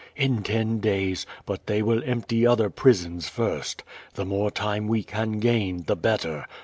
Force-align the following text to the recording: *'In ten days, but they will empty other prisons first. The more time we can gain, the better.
*'In 0.15 0.41
ten 0.41 0.79
days, 0.79 1.27
but 1.45 1.67
they 1.67 1.83
will 1.83 2.01
empty 2.05 2.43
other 2.43 2.71
prisons 2.71 3.29
first. 3.29 3.83
The 4.15 4.25
more 4.25 4.49
time 4.49 4.87
we 4.87 5.03
can 5.03 5.33
gain, 5.39 5.83
the 5.85 5.95
better. 5.95 6.47